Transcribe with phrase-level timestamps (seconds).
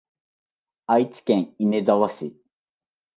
[0.87, 2.35] 愛知県稲沢市